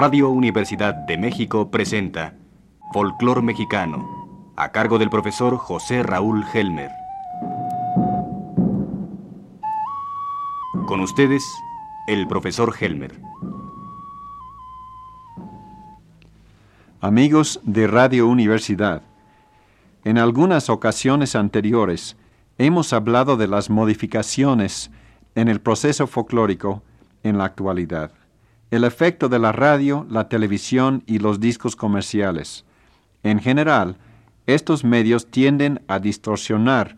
Radio 0.00 0.28
Universidad 0.28 0.94
de 0.94 1.18
México 1.18 1.72
presenta 1.72 2.36
Folclor 2.92 3.42
Mexicano, 3.42 4.52
a 4.54 4.70
cargo 4.70 4.96
del 4.96 5.10
profesor 5.10 5.56
José 5.56 6.04
Raúl 6.04 6.44
Helmer. 6.54 6.92
Con 10.86 11.00
ustedes, 11.00 11.42
el 12.06 12.28
profesor 12.28 12.72
Helmer. 12.78 13.20
Amigos 17.00 17.60
de 17.64 17.88
Radio 17.88 18.28
Universidad, 18.28 19.02
en 20.04 20.16
algunas 20.16 20.70
ocasiones 20.70 21.34
anteriores 21.34 22.16
hemos 22.56 22.92
hablado 22.92 23.36
de 23.36 23.48
las 23.48 23.68
modificaciones 23.68 24.92
en 25.34 25.48
el 25.48 25.60
proceso 25.60 26.06
folclórico 26.06 26.84
en 27.24 27.36
la 27.36 27.46
actualidad, 27.46 28.12
el 28.70 28.84
efecto 28.84 29.28
de 29.28 29.38
la 29.38 29.52
radio, 29.52 30.06
la 30.10 30.28
televisión 30.28 31.02
y 31.06 31.18
los 31.18 31.40
discos 31.40 31.74
comerciales. 31.74 32.64
En 33.22 33.40
general, 33.40 33.96
estos 34.46 34.84
medios 34.84 35.30
tienden 35.30 35.82
a 35.88 35.98
distorsionar 35.98 36.96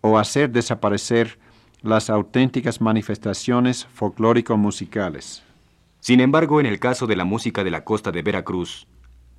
o 0.00 0.18
hacer 0.18 0.50
desaparecer 0.50 1.38
las 1.82 2.10
auténticas 2.10 2.80
manifestaciones 2.80 3.86
folclórico-musicales. 3.86 5.42
Sin 6.00 6.20
embargo, 6.20 6.60
en 6.60 6.66
el 6.66 6.78
caso 6.78 7.06
de 7.06 7.16
la 7.16 7.24
música 7.24 7.64
de 7.64 7.70
la 7.70 7.84
costa 7.84 8.12
de 8.12 8.22
Veracruz, 8.22 8.86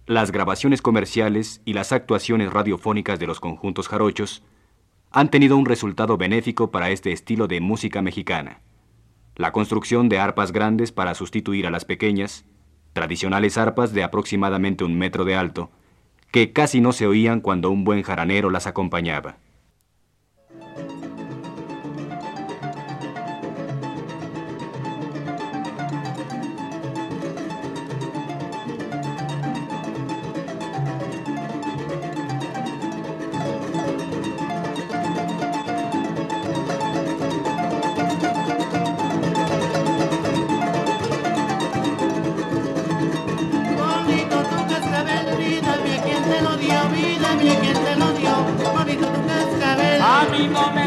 las 0.06 0.32
grabaciones 0.32 0.82
comerciales 0.82 1.62
y 1.66 1.74
las 1.74 1.92
actuaciones 1.92 2.52
radiofónicas 2.52 3.20
de 3.20 3.28
los 3.28 3.40
conjuntos 3.40 3.90
jarochos 3.90 4.44
han 5.12 5.30
tenido 5.30 5.58
un 5.58 5.66
resultado 5.66 6.18
benéfico 6.18 6.72
para 6.72 6.90
este 6.90 7.12
estilo 7.12 7.48
de 7.48 7.60
música 7.60 8.02
mexicana. 8.02 8.62
La 9.38 9.52
construcción 9.52 10.10
de 10.10 10.18
arpas 10.18 10.52
grandes 10.52 10.92
para 10.92 11.14
sustituir 11.14 11.68
a 11.68 11.70
las 11.70 11.86
pequeñas, 11.86 12.44
tradicionales 12.94 13.60
arpas 13.60 13.94
de 13.94 14.04
aproximadamente 14.04 14.84
un 14.84 14.98
metro 14.98 15.26
de 15.26 15.36
alto, 15.36 15.70
que 16.32 16.54
casi 16.54 16.82
no 16.82 16.92
se 16.92 17.06
oían 17.06 17.40
cuando 17.40 17.70
un 17.70 17.84
buen 17.84 18.02
jaranero 18.02 18.50
las 18.50 18.66
acompañaba. 18.66 19.38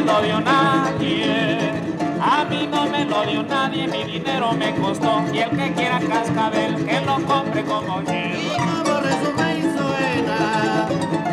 Me 0.01 0.13
lo 0.13 0.23
dio 0.23 0.41
nadie, 0.41 1.73
a 2.21 2.45
mí 2.45 2.67
no 2.71 2.87
me 2.87 3.05
lo 3.05 3.23
dio 3.25 3.43
nadie, 3.43 3.87
mi 3.87 4.05
dinero 4.05 4.53
me 4.53 4.75
costó. 4.77 5.23
Y 5.33 5.39
el 5.41 5.51
que 5.51 5.73
quiera 5.75 6.01
cascabel 6.01 6.87
que 6.87 7.01
lo 7.01 7.17
compre 7.27 7.63
como 7.65 8.03
yo. 8.03 8.13
Y 8.13 8.49
como 8.57 9.01
resuma 9.01 9.53
y 9.53 9.63
suena, 9.63 10.89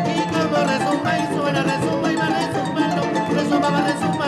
y 0.06 0.20
como 0.32 0.56
resuma 0.66 1.18
y 1.18 1.34
suena, 1.34 1.62
resuma 1.62 2.12
y 2.12 2.16
va 2.16 2.26
resumando, 2.26 3.02
resuma 3.34 3.70
va 3.70 3.80
resumando 3.82 4.27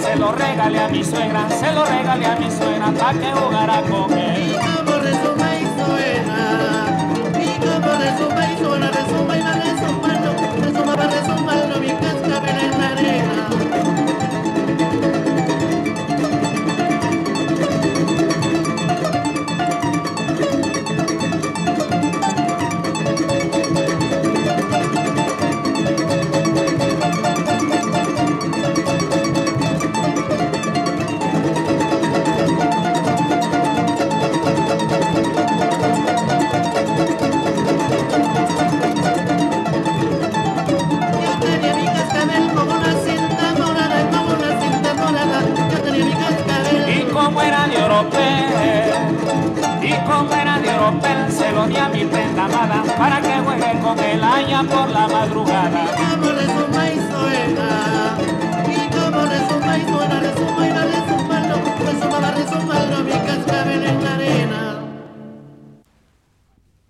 se 0.00 0.16
lo 0.16 0.32
regalé 0.32 0.80
a 0.80 0.88
mi 0.88 1.04
suegra, 1.04 1.48
se 1.50 1.72
lo 1.72 1.84
regalé 1.84 2.26
a 2.26 2.36
mi 2.36 2.50
suegra 2.50 2.92
para 2.92 3.18
que 3.18 3.32
jugara 3.32 3.82
con 3.82 4.18
él. 4.18 4.71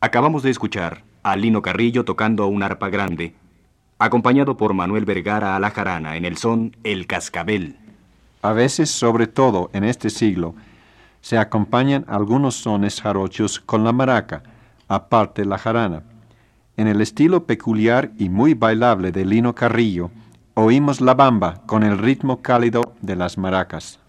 Acabamos 0.05 0.43
de 0.43 0.51
escuchar 0.51 1.05
a 1.23 1.37
Lino 1.37 1.63
Carrillo 1.63 2.05
tocando 2.05 2.49
un 2.49 2.65
arpa 2.65 2.89
grande, 2.89 3.37
acompañado 4.01 4.57
por 4.57 4.75
Manuel 4.75 5.05
Vergara 5.05 5.55
a 5.55 5.61
la 5.61 5.71
jarana 5.71 6.17
en 6.17 6.25
el 6.25 6.37
son 6.39 6.77
El 6.83 7.07
Cascabel. 7.07 7.77
A 8.43 8.53
veces, 8.53 8.91
sobre 8.91 9.29
todo 9.29 9.71
en 9.73 9.85
este 9.85 10.11
siglo, 10.11 10.57
se 11.21 11.39
acompañan 11.39 12.05
algunos 12.09 12.57
sones 12.57 13.01
jarochos 13.01 13.61
con 13.61 13.85
la 13.85 13.93
maraca, 13.93 14.43
aparte 14.89 15.45
la 15.45 15.57
jarana. 15.57 16.03
En 16.77 16.89
el 16.89 17.01
estilo 17.01 17.47
peculiar 17.47 18.11
y 18.19 18.29
muy 18.29 18.55
bailable 18.55 19.13
de 19.13 19.25
Lino 19.25 19.55
Carrillo, 19.55 20.11
oímos 20.55 21.01
la 21.01 21.15
bamba 21.15 21.63
con 21.67 21.85
el 21.85 21.97
ritmo 21.97 22.43
cálido 22.43 22.97
de 23.03 23.15
las 23.15 23.39
maracas. 23.39 24.02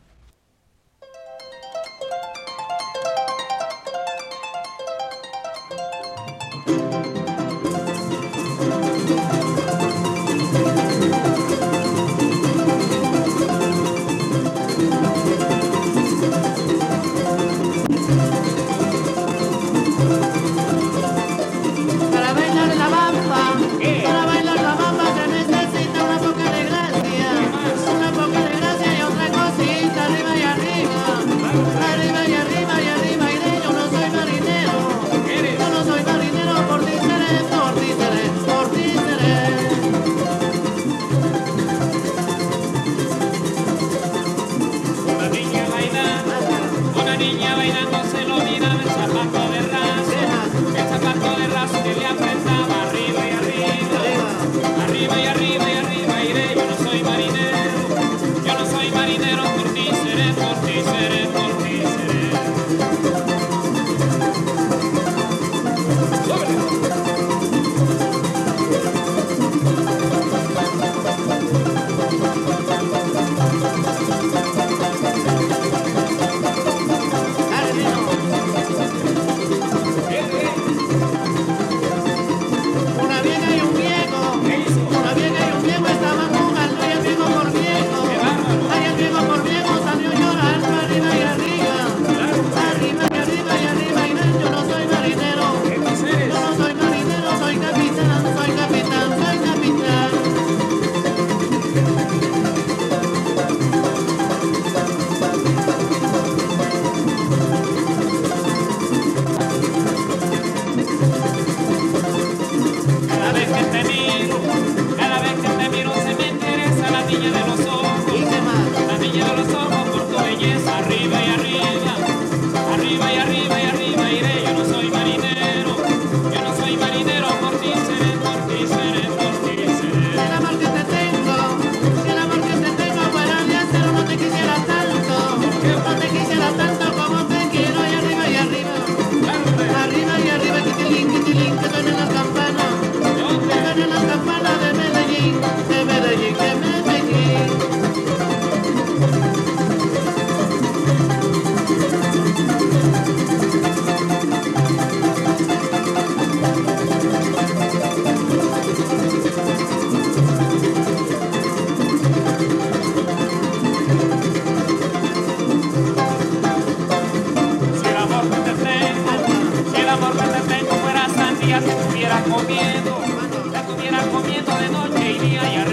Toledo, 174.42 174.88
Toledo, 174.88 175.38
Jamie, 175.40 175.73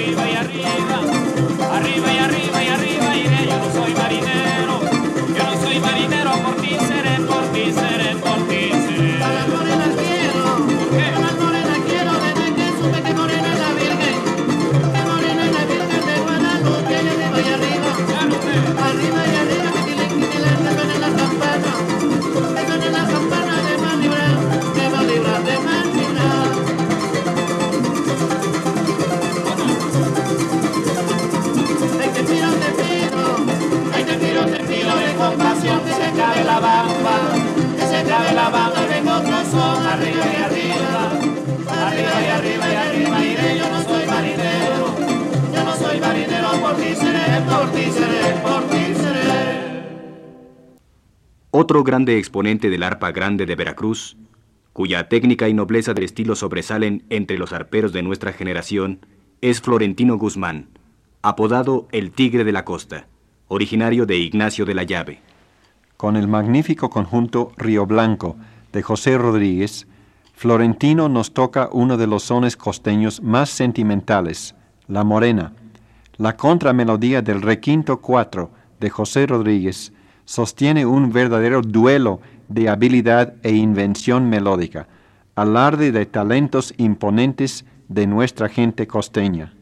Otro 51.63 51.85
grande 51.85 52.17
exponente 52.17 52.71
del 52.71 52.83
arpa 52.83 53.13
grande 53.13 53.45
de 53.45 53.55
Veracruz, 53.55 54.17
cuya 54.73 55.11
técnica 55.11 55.47
y 55.47 55.53
nobleza 55.53 55.93
del 55.93 56.05
estilo 56.05 56.35
sobresalen 56.35 57.05
entre 57.11 57.37
los 57.37 57.53
arperos 57.53 57.93
de 57.93 58.03
nuestra 58.03 58.33
generación, 58.33 59.05
es 59.43 59.61
Florentino 59.61 60.17
Guzmán, 60.17 60.69
apodado 61.21 61.87
el 61.93 62.13
Tigre 62.13 62.45
de 62.45 62.53
la 62.53 62.65
Costa, 62.65 63.09
originario 63.49 64.07
de 64.07 64.17
Ignacio 64.17 64.65
de 64.65 64.73
la 64.73 64.85
Llave. 64.85 65.21
Con 65.99 66.17
el 66.17 66.29
magnífico 66.29 66.89
conjunto 66.89 67.53
Río 67.59 67.85
Blanco 67.85 68.39
de 68.73 68.81
José 68.81 69.19
Rodríguez, 69.19 69.87
Florentino 70.33 71.11
nos 71.11 71.35
toca 71.35 71.69
uno 71.71 71.99
de 71.99 72.07
los 72.07 72.23
sones 72.23 72.57
costeños 72.57 73.23
más 73.23 73.51
sentimentales, 73.51 74.55
La 74.89 75.05
Morena. 75.05 75.53
La 76.17 76.39
contramelodía 76.39 77.21
del 77.21 77.43
requinto 77.43 78.01
4 78.01 78.51
de 78.81 78.89
José 78.89 79.27
Rodríguez 79.27 79.93
sostiene 80.31 80.87
un 80.87 81.11
verdadero 81.11 81.61
duelo 81.61 82.21
de 82.47 82.69
habilidad 82.69 83.35
e 83.43 83.51
invención 83.51 84.29
melódica, 84.31 84.87
alarde 85.35 85.91
de 85.91 86.07
talentos 86.07 86.73
imponentes 86.77 87.65
de 87.89 88.07
nuestra 88.07 88.49
gente 88.49 88.87
costeña. 88.87 89.53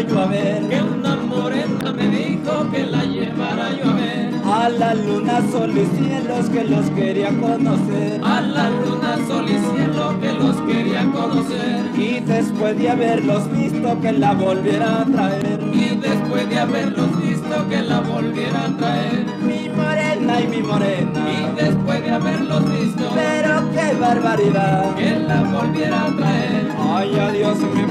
yo 0.00 0.20
a 0.20 0.26
ver. 0.26 0.68
que 0.68 0.82
una 0.82 1.16
morena 1.16 1.92
me 1.92 2.08
dijo 2.08 2.70
que 2.70 2.86
la 2.86 3.04
llevara 3.04 3.70
yo 3.72 3.90
a 3.90 3.94
ver 3.94 4.26
A 4.44 4.68
la 4.68 4.94
luna, 4.94 5.40
sol 5.50 5.70
y 5.76 5.86
cielos 5.96 6.48
que 6.50 6.64
los 6.64 6.86
quería 6.90 7.28
conocer. 7.30 8.20
a 8.22 8.40
la 8.40 8.70
luna, 8.70 9.16
sol 9.26 9.44
y 9.44 9.58
cielo 9.58 10.14
que 10.20 10.32
los 10.32 10.56
quería 10.62 11.04
conocer 11.10 11.84
Y 11.98 12.20
después 12.20 12.78
de 12.78 12.90
haberlos 12.90 13.50
visto 13.52 14.00
que 14.00 14.12
la 14.12 14.34
volviera 14.34 15.00
a 15.00 15.04
traer. 15.04 15.60
y 15.72 15.96
después 15.96 16.48
de 16.48 16.58
haberlos 16.58 17.22
visto 17.22 17.68
que 17.68 17.82
la 17.82 18.00
volviera 18.00 18.64
a 18.66 18.76
traer 18.76 19.26
Mi 19.42 19.68
morena 19.68 20.40
y 20.40 20.46
mi 20.48 20.62
morena. 20.62 21.20
y 21.30 21.64
después 21.64 22.02
de 22.02 22.10
haberlos 22.10 22.62
visto 22.80 23.04
Pero 23.14 23.70
qué 23.72 23.94
barbaridad. 23.98 24.94
que 24.94 25.10
la 25.26 25.42
volviera 25.42 26.04
a 26.04 26.16
traer 26.16 26.45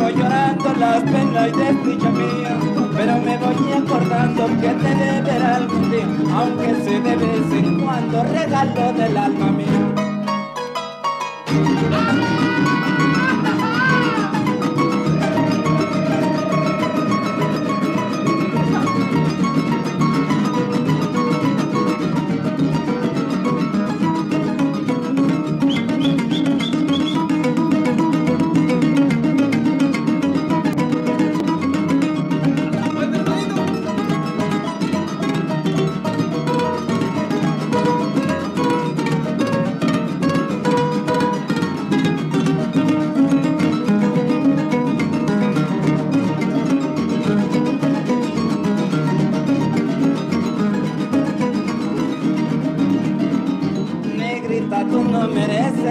voy 0.06 0.14
llorando 0.14 0.74
las 0.74 1.04
penas 1.04 1.48
y 1.48 1.52
desdicha 1.52 2.10
mía. 2.10 2.60
Pero 2.96 3.18
me 3.22 3.38
voy 3.38 3.74
acordando 3.74 4.48
que 4.62 4.70
te 4.70 4.96
deberá 4.96 5.56
algún 5.56 5.92
día, 5.92 6.08
aunque 6.34 6.76
sea 6.84 7.00
de 7.00 7.16
vez 7.16 7.52
en 7.52 7.80
cuando, 7.82 8.24
regalo 8.24 8.94
del 8.94 9.18
alma 9.18 9.52
mía. 9.52 9.96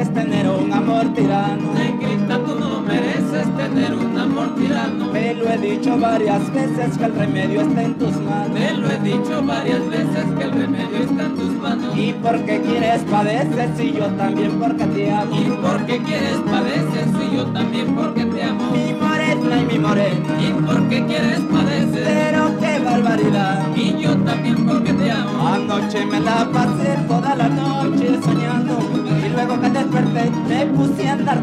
Mereces 0.04 0.14
tener 0.14 0.48
un 0.48 0.72
amor 0.72 1.14
tirano. 1.14 1.72
Negrita, 1.74 2.38
tú 2.44 2.58
no 2.58 2.80
mereces 2.82 3.56
tener 3.56 3.94
un 3.94 4.18
amor 4.18 4.54
tirano 4.56 5.06
Me 5.12 5.34
lo 5.34 5.48
he 5.48 5.58
dicho 5.58 5.98
varias 5.98 6.52
veces 6.52 6.98
que 6.98 7.04
el 7.04 7.14
remedio 7.14 7.60
está 7.62 7.82
en 7.82 7.94
tus 7.94 8.16
manos. 8.16 8.54
te 8.54 8.72
lo 8.74 8.90
he 8.90 8.98
dicho 9.00 9.42
varias 9.42 9.88
veces 9.88 10.24
que 10.36 10.44
el 10.44 10.52
remedio 10.52 10.98
está 10.98 11.22
en 11.24 11.34
tus 11.34 11.50
manos 11.62 11.96
¿Y 11.96 12.12
por 12.12 12.44
qué 12.44 12.60
quieres 12.60 13.02
padecer 13.02 13.70
si 13.76 13.92
yo 13.92 14.06
también 14.16 14.52
porque 14.58 14.84
te 14.86 15.10
amo? 15.12 15.36
y 15.36 15.44
porque 15.62 15.98
quieres 16.02 16.36
padecer 16.50 17.04
si 17.18 17.36
yo 17.36 17.44
también 17.46 17.94
porque 17.94 18.24
te 18.26 18.42
amo 18.42 18.70
Mi 18.72 18.92
morena 18.94 19.60
y 19.62 19.64
mi 19.72 19.78
morena. 19.78 20.28
y 20.40 20.52
porque 20.66 21.04
quieres 21.06 21.40
padecer 21.40 22.04
Pero 22.04 22.58
qué 22.60 22.78
barbaridad. 22.84 23.66
y 23.76 24.02
yo 24.02 24.16
también 24.18 24.66
porque 24.66 24.92
te 24.92 25.10
amo 25.10 25.48
Anoche 25.48 26.04
me 26.06 26.20
la 26.20 26.48
pasé 26.52 26.96
toda 27.08 27.34
la 27.36 27.48
noche 27.48 27.63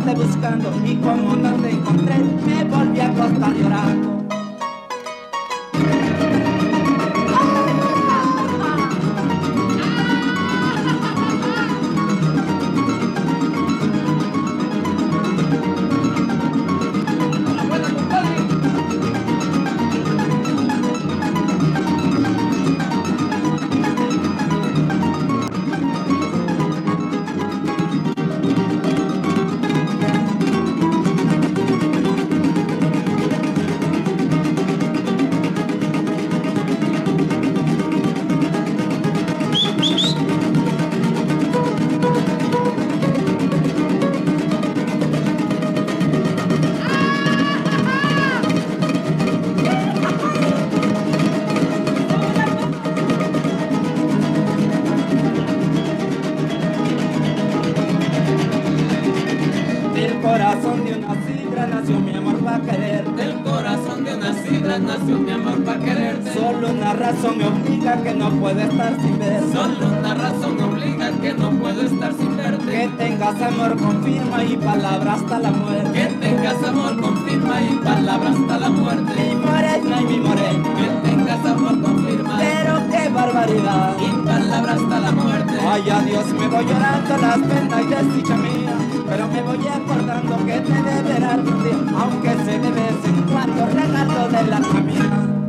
andarte 0.01 0.13
buscando. 0.15 0.71
Y 0.85 0.95
como 0.95 1.31
nació 61.81 61.99
mi 61.99 62.15
amor 62.15 62.37
para 62.39 62.59
querer. 62.61 63.05
Del 63.15 63.33
corazón 63.43 64.03
de 64.03 64.13
una 64.15 64.33
sidra 64.33 64.79
nació 64.79 65.17
mi 65.17 65.31
amor 65.31 65.63
para 65.63 65.79
quererte. 65.79 66.33
Solo 66.33 66.69
una 66.71 66.93
razón 66.93 67.37
me 67.37 67.47
obliga 67.47 67.97
que 68.03 68.13
no 68.13 68.29
puedo 68.31 68.59
estar 68.59 68.95
sin 69.01 69.19
ver. 69.19 69.41
Solo 69.51 69.87
una 69.99 70.13
razón 70.13 70.61
obliga 70.61 71.11
que 71.21 71.33
no 71.33 71.49
puedo 71.51 71.81
estar 71.81 72.13
sin 72.13 72.29
Que 72.35 72.41
verte. 72.41 72.89
tengas 72.97 73.41
amor 73.41 73.77
con 73.77 74.03
firma 74.03 74.43
y 74.43 74.57
palabra 74.57 75.13
hasta 75.13 75.39
la 75.39 75.51
muerte. 75.51 75.91
Que 75.91 76.05
tengas 76.27 76.63
amor 76.63 77.01
con 77.01 77.17
firma 77.25 77.61
y 77.61 77.75
palabra 77.83 78.29
hasta 78.29 78.59
la 78.59 78.69
Mi 78.69 78.79
muerte. 78.79 79.35
morena 79.43 80.01
y 80.01 80.05
mi 80.05 80.17
morena. 80.19 80.69
Que 80.77 81.09
tengas 81.09 81.45
amor 81.45 81.81
con 81.81 82.05
firma 82.05 82.37
Pero 82.39 82.79
qué 82.91 83.09
barbaridad. 83.09 83.95
y 83.99 84.25
palabra 84.25 84.73
hasta 84.73 84.99
la 84.99 85.11
muerte. 85.11 85.40
Ay, 85.67 85.89
adiós, 85.89 86.25
me 86.33 86.47
voy 86.47 86.65
llorando 86.65 87.17
las 87.17 87.37
penas 87.37 87.81
y 87.81 87.87
desdicha 87.87 88.35
mía. 88.35 88.77
Pero 89.07 89.27
me 89.27 89.41
voy 89.41 89.67
acordando 89.67 90.37
que 90.45 90.59
te 90.59 90.81
deberá 90.81 91.37
día, 91.37 91.99
aunque 91.99 92.29
se 92.29 92.59
de 92.59 92.71
vez 92.71 93.05
en 93.05 93.21
cuando 93.31 93.65
regalo 93.67 94.27
de 94.29 94.43
la 94.43 94.59
mía. 94.59 95.40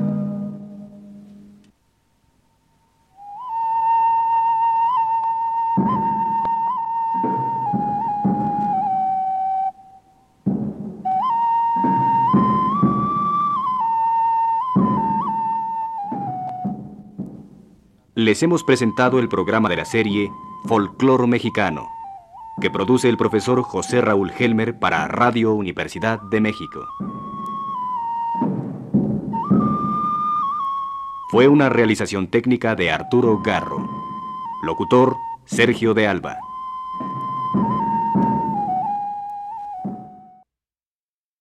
Les 18.25 18.43
hemos 18.43 18.63
presentado 18.63 19.19
el 19.19 19.29
programa 19.29 19.69
de 19.69 19.77
la 19.77 19.85
serie 19.85 20.31
Folclor 20.65 21.27
Mexicano, 21.27 21.89
que 22.61 22.71
produce 22.71 23.09
el 23.09 23.17
profesor 23.17 23.63
José 23.63 24.01
Raúl 24.01 24.33
Helmer 24.39 24.79
para 24.79 25.09
Radio 25.09 25.53
Universidad 25.53 26.21
de 26.31 26.41
México. 26.41 26.87
Fue 31.31 31.49
una 31.49 31.69
realización 31.69 32.29
técnica 32.29 32.75
de 32.77 32.93
Arturo 32.93 33.41
Garro. 33.43 33.89
Locutor 34.63 35.17
Sergio 35.45 35.93
de 35.93 36.07
Alba. 36.07 36.39